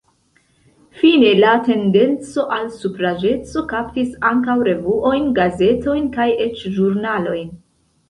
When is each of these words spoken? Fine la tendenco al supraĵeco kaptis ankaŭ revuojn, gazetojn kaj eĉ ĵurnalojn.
Fine 1.01 1.33
la 1.43 1.51
tendenco 1.67 2.47
al 2.57 2.65
supraĵeco 2.79 3.65
kaptis 3.75 4.19
ankaŭ 4.33 4.59
revuojn, 4.73 5.31
gazetojn 5.41 6.13
kaj 6.21 6.31
eĉ 6.51 6.69
ĵurnalojn. 6.81 7.59